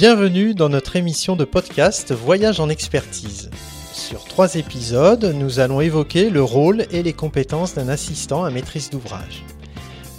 [0.00, 3.50] Bienvenue dans notre émission de podcast Voyage en expertise.
[3.92, 8.90] Sur trois épisodes, nous allons évoquer le rôle et les compétences d'un assistant à maîtrise
[8.90, 9.44] d'ouvrage.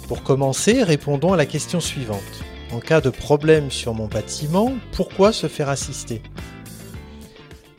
[0.06, 2.20] Pour commencer, répondons à la question suivante.
[2.72, 6.20] En cas de problème sur mon bâtiment, pourquoi se faire assister?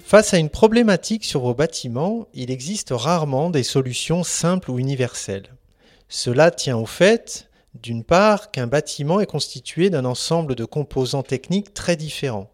[0.03, 5.55] Face à une problématique sur vos bâtiments, il existe rarement des solutions simples ou universelles.
[6.09, 11.73] Cela tient au fait d'une part, qu'un bâtiment est constitué d'un ensemble de composants techniques
[11.73, 12.51] très différents.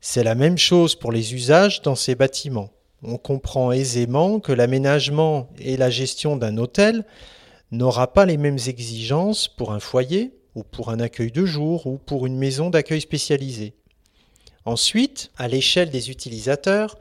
[0.00, 2.70] C'est la même chose pour les usages dans ces bâtiments.
[3.02, 7.04] On comprend aisément que l'aménagement et la gestion d'un hôtel
[7.70, 11.98] n'aura pas les mêmes exigences pour un foyer, ou pour un accueil de jour, ou
[11.98, 13.74] pour une maison d'accueil spécialisée.
[14.64, 16.98] Ensuite, à l'échelle des utilisateurs,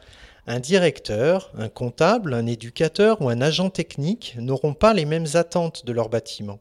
[0.48, 5.86] un directeur, un comptable, un éducateur ou un agent technique n'auront pas les mêmes attentes
[5.86, 6.60] de leur bâtiment.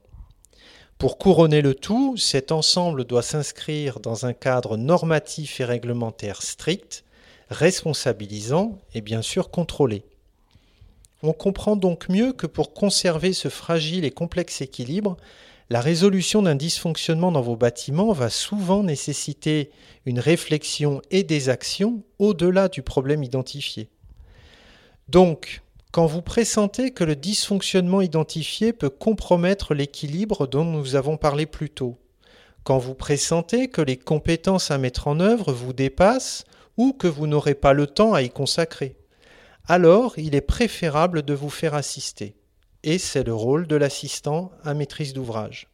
[0.98, 7.04] Pour couronner le tout, cet ensemble doit s'inscrire dans un cadre normatif et réglementaire strict,
[7.50, 10.04] responsabilisant et bien sûr contrôlé.
[11.22, 15.16] On comprend donc mieux que pour conserver ce fragile et complexe équilibre,
[15.70, 19.70] la résolution d'un dysfonctionnement dans vos bâtiments va souvent nécessiter
[20.06, 23.88] une réflexion et des actions au-delà du problème identifié.
[25.08, 31.46] Donc, quand vous pressentez que le dysfonctionnement identifié peut compromettre l'équilibre dont nous avons parlé
[31.46, 31.98] plus tôt,
[32.62, 36.44] quand vous pressentez que les compétences à mettre en œuvre vous dépassent
[36.76, 38.96] ou que vous n'aurez pas le temps à y consacrer,
[39.66, 42.36] alors il est préférable de vous faire assister.
[42.82, 45.68] Et c'est le rôle de l'assistant à maîtrise d'ouvrage.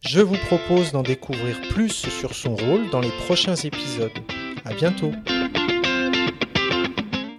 [0.00, 4.12] Je vous propose d'en découvrir plus sur son rôle dans les prochains épisodes.
[4.64, 5.12] À bientôt!